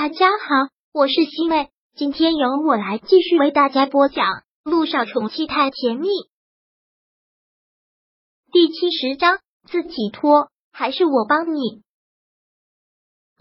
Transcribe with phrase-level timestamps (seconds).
[0.00, 4.26] 大家好，我是西妹，今天由我来继续为大家播讲
[4.62, 6.06] 《路上宠妻太甜蜜》
[8.52, 9.40] 第七十章。
[9.68, 11.82] 自己拖还是我帮你？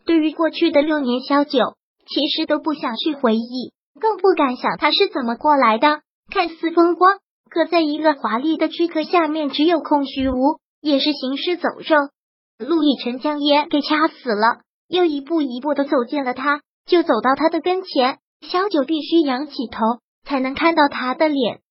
[0.04, 1.60] 对于过去的六年，萧九
[2.08, 3.72] 其实都不想去回忆，
[4.02, 6.02] 更不敢想他是怎么过来的。
[6.32, 7.20] 看似风光，
[7.52, 12.10] 可在一个华丽的躯壳下面，只有空虚无，也是行尸走肉。
[12.58, 14.64] 陆亦辰将烟给掐死了。
[14.88, 18.20] 又一步一步的走近了他，就走到他的跟前。
[18.42, 19.80] 小九必须仰起头
[20.24, 21.62] 才能看到他的脸。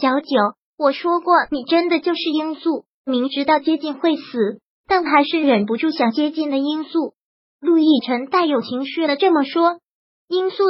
[0.00, 0.28] 小九，
[0.76, 2.84] 我说过，你真的就是罂粟。
[3.04, 7.14] 明知道接近会死，但还是忍不住想接近的罂粟。
[7.60, 9.80] 陆亦辰带有情绪的这么说
[10.28, 10.62] ：“罂粟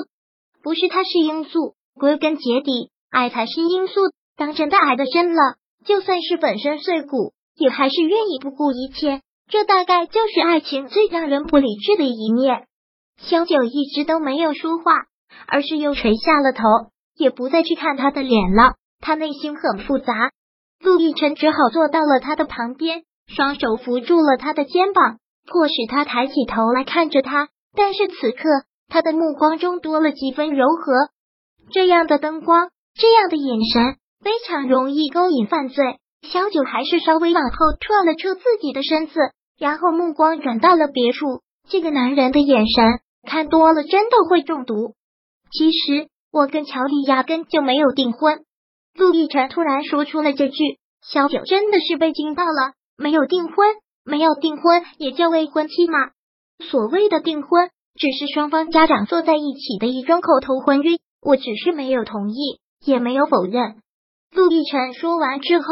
[0.62, 4.00] 不是他是罂粟，归根结底，爱才是罂粟。
[4.36, 9.20] 当真的爱的深了，就算是粉身碎骨，也还是愿意不顾一切。”
[9.52, 12.64] 这大概就是爱情最让人不理智的一面。
[13.18, 14.94] 小九一直都没有说话，
[15.46, 16.62] 而是又垂下了头，
[17.18, 18.76] 也不再去看他的脸了。
[19.02, 20.30] 他内心很复杂。
[20.80, 27.50] 陆亦辰只好坐到了他的旁边，双手扶住了他的肩膀，迫使他抬起头来看着他。
[27.76, 28.48] 但是此刻，
[28.88, 31.10] 他的目光中多了几分柔和。
[31.70, 35.98] 这样的灯光，这样的眼神，非常容易勾引犯罪。
[36.22, 39.20] 小九还是稍微往后撤了撤自己的身子。
[39.58, 44.94] 然后目光转到了别处，这个男人的眼神看多了真的会中毒。
[45.50, 48.44] 其实我跟乔丽压根就没有订婚。
[48.94, 52.72] 陆亦辰突然说出了这句，萧九真的是被惊到了。
[52.96, 53.56] 没有订婚，
[54.04, 56.10] 没有订婚也叫未婚妻吗？
[56.58, 60.98] 所谓的订婚，只是双方家长坐在一起的一桩口头婚约。
[61.20, 63.76] 我只是没有同意，也没有否认。
[64.32, 65.64] 陆亦辰说完之后，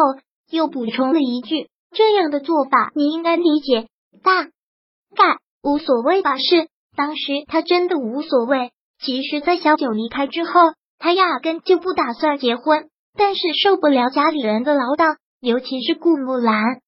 [0.50, 1.68] 又补充了一句。
[1.92, 3.88] 这样的做法你应该理解，
[4.22, 6.36] 大概无所谓吧？
[6.36, 8.70] 是当时他真的无所谓。
[9.00, 10.52] 其实，在小九离开之后，
[10.98, 16.80] 他压根就不打算结婚，但是受不了家里人的唠叨，尤其是顾木兰，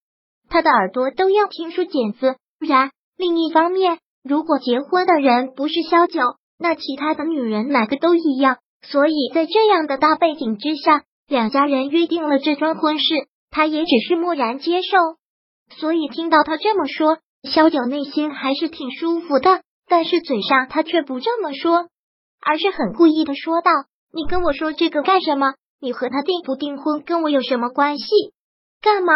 [0.47, 2.35] 他的耳朵都要听出茧子。
[2.59, 6.21] 然另一方面，如果结婚的人不是萧九，
[6.59, 8.57] 那其他的女人哪个都一样。
[8.83, 13.27] 所以在这样的大背景之下，两家人约定了这桩婚事。
[13.53, 14.97] 他也只是默然接受，
[15.77, 19.61] 所以听到他这么说，萧九内心还是挺舒服的。
[19.87, 21.87] 但是嘴上他却不这么说，
[22.41, 23.69] 而是很故意的说道
[24.11, 25.53] ：“你跟我说这个干什么？
[25.79, 28.05] 你和他订不订婚跟我有什么关系？
[28.81, 29.13] 干嘛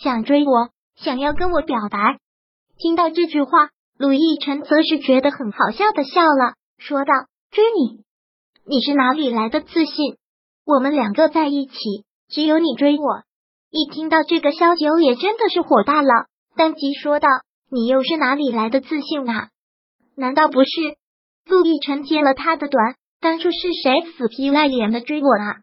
[0.00, 0.70] 想追我？
[0.96, 2.18] 想要跟我表白？”
[2.78, 3.68] 听到这句话，
[3.98, 7.12] 鲁逸晨则是觉得很好笑的笑了，说道
[7.52, 8.02] ：“追你？
[8.64, 10.16] 你是哪里来的自信？
[10.64, 11.74] 我们两个在一起，
[12.30, 13.24] 只有你追我。”
[13.70, 16.08] 一听到这个，萧九也真的是火大了，
[16.56, 17.28] 当即说道
[17.70, 19.48] ：“你又是哪里来的自信啊？
[20.16, 20.70] 难道不是
[21.46, 22.94] 陆亦辰接了他的短？
[23.20, 25.56] 当初是谁死皮赖脸的追我啊？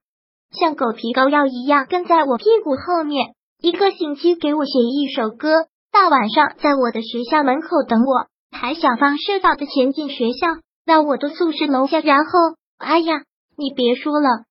[0.52, 10.48] 像狗皮膏药一样跟在我屁股后面，一个星期给我写一首歌，大晚上在我的学校门口等我，还想方设法的潜进学校，
[10.86, 12.32] 到我的宿舍楼下，然后……
[12.78, 13.24] 哎呀，
[13.58, 14.44] 你别说了，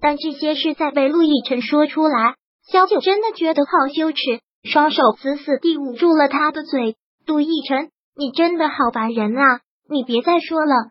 [0.00, 2.36] 但这些事在被陆亦辰说出来。”
[2.66, 6.96] 萧九真的觉得好羞耻，双手死死地捂住了他的嘴。
[7.26, 9.60] 杜奕晨，你真的好烦人啊！
[9.88, 10.90] 你别再说了。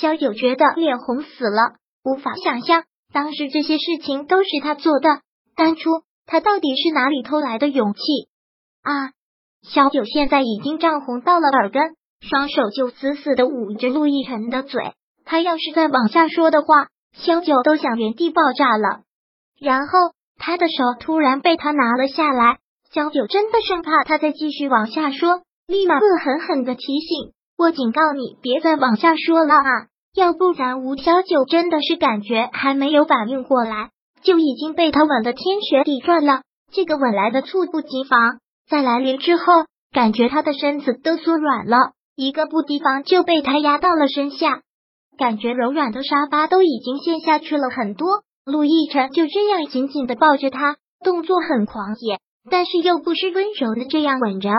[0.00, 5.20] 萧九觉得脸红死了，无法想象当时这些事情都是他做的。
[5.54, 5.90] 当初
[6.26, 8.00] 他到底是哪里偷来的勇气
[8.82, 9.12] 啊？
[9.62, 11.82] 萧九现在已经涨红到了耳根，
[12.20, 14.94] 双手就死死的捂着陆亦辰的嘴。
[15.24, 19.02] 他要是再往下说的话，萧九都想原地爆炸了。
[19.60, 20.14] 然后。
[20.44, 22.58] 他的手突然被他拿了下来，
[22.92, 29.86] 小九真的生怕他再继续往下说，立马恶狠狠的提醒：“我警告你，别再往下说了啊！
[30.16, 33.90] 要不然，吴小九真的是感觉还没有反应过来，
[34.24, 36.42] 就已经被他吻的天旋地转了。
[36.72, 39.44] 这个吻来的猝不及防，在来临之后，
[39.92, 44.62] 感觉他的身子都缩软了，一个不提防就被他压到了身下，
[45.16, 52.18] 感觉柔软的沙发都已经陷下去了很多。”陆亦辰就这样紧紧的抱着她，动作很狂野，
[52.50, 54.50] 但是又不失温柔的这样吻着。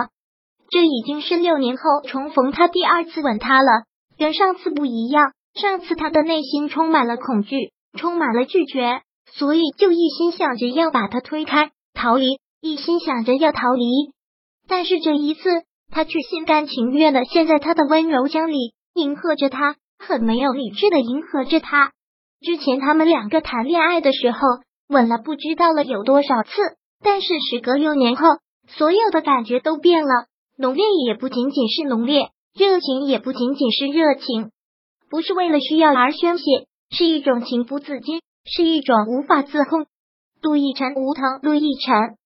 [0.70, 3.84] 这已经是六年后重逢，他第二次吻她了，
[4.18, 5.32] 跟上次不一样。
[5.54, 9.02] 上次他的内心充满了恐惧，充满了拒绝，
[9.32, 13.84] 所以就一心想着要把他推开逃离，一心想着要逃离。
[14.66, 15.42] 但是这一次，
[15.92, 21.92] 他却心甘情愿的陷在他的温柔乡里，迎合着他，很没有理智的迎合着他。
[22.44, 24.38] 之前他们两个谈恋爱的时候，
[24.88, 26.50] 吻了不知道了有多少次，
[27.02, 28.22] 但是时隔六年后，
[28.68, 30.26] 所有的感觉都变了，
[30.58, 34.50] 浓烈也不仅仅是浓烈，热情也不仅仅是热情，
[35.08, 36.44] 不是为了需要而宣泄，
[36.90, 39.86] 是一种情不自禁，是一种无法自控。
[40.42, 42.16] 陆亦辰无疼，陆亦辰，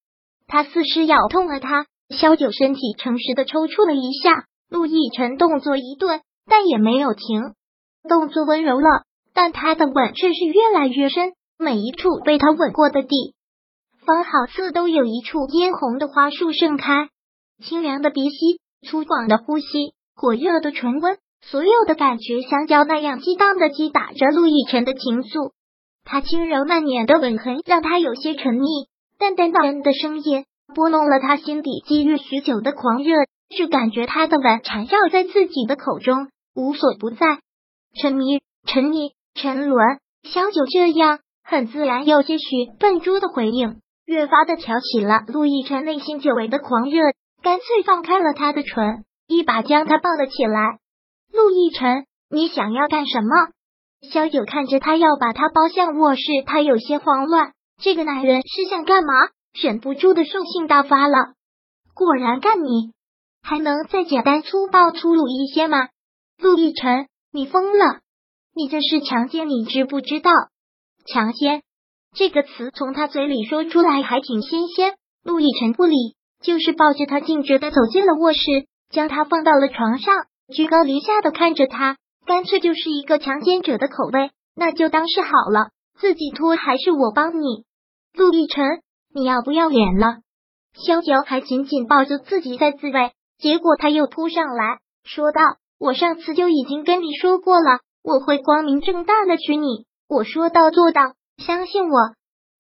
[0.48, 1.86] 他似是咬痛了他。
[2.10, 7.52] 萧九身体诚实的抽搐了一下，陆亦辰动作一顿，但也没有停，
[8.08, 9.04] 动作温柔了，
[9.40, 13.36] 但他的吻却是越来越深，每一处被他吻过的地
[14.04, 17.08] 方，好似都有一处嫣红的花束盛开。
[17.62, 25.52] 清凉的鼻息，粗犷的呼吸，火热的唇温，所有的感觉相交那样激荡的击打着陆亦辰的情愫。
[26.02, 28.88] 他轻柔蔓延的吻痕让他有些沉溺，
[29.20, 30.46] 淡淡动人的声音。
[30.74, 33.14] 拨弄了他心底积郁许久的狂热，
[33.56, 36.26] 是感觉他的吻缠绕在自己的口中，
[36.56, 37.38] 无所不在，
[38.02, 39.98] 沉迷、沉溺、沉沦。
[40.24, 42.44] 小九这样很自然又些许
[42.78, 47.00] 笨拙的回应，越发的挑起了陆亦辰内心久违的狂热，
[47.42, 50.78] 干脆放开了他的唇，一把将他抱了起来。
[51.32, 53.28] 陆亦辰，你想要干什么？
[54.10, 59.12] 小九看着他要把他抱向卧室，他有些慌乱，这个男人是想干嘛？
[59.60, 61.34] 忍不住的兽性大发了，
[61.94, 62.92] 果然干你，
[63.42, 65.88] 还能再简单粗暴粗鲁一些吗？
[66.38, 68.00] 陆亦辰，你疯了！
[68.54, 70.30] 你这是强奸，你知不知道？
[71.06, 71.62] 强奸
[72.14, 74.94] 这个词从他嘴里说出来还挺新鲜。
[75.24, 75.94] 陆亦辰不理，
[76.40, 78.40] 就是抱着他径直的走进了卧室，
[78.90, 80.14] 将他放到了床上，
[80.54, 81.96] 居高临下的看着他，
[82.26, 87.64] 干脆就是一个强奸者的口味，那就当是好了，自己脱还是我帮你？
[88.14, 88.64] 陆亦辰。
[89.14, 90.18] 你要不要脸了？
[90.74, 95.40] 萧九还紧紧抱着自己在自慰，结果他又扑上来说道
[95.80, 102.14] ：“我上次就已经跟你说过了，我会光明正大的娶你，我说到做到，相信我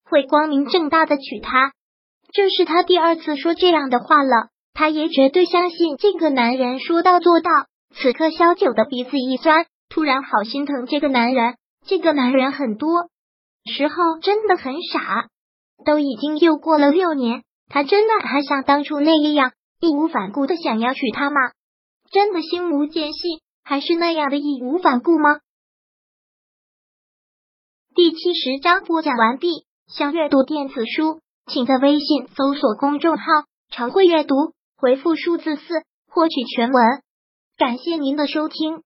[0.04, 1.72] 会光明正大的娶她。”
[2.30, 7.50] 这是他第二次说这样的话了，他也绝对相信这个男人说到做到。
[7.94, 11.54] 此刻，萧九的鼻子一酸，突然好心疼这个男人。
[11.86, 13.08] 这个男人很多
[13.64, 15.28] 时候真的很傻。
[15.86, 21.40] 都已经又过了六年，他真的还像当初那样义无反顾的想要娶她吗？
[22.10, 25.40] 真的心无间隙，还是那样的义无反顾吗？
[27.94, 29.66] 第七十章播讲完毕。
[29.88, 33.24] 想阅读电子书，请在微信搜索公众号
[33.68, 34.34] “常会阅读”，
[34.78, 36.82] 回复数字四获取全文。
[37.58, 38.82] 感谢您的收听。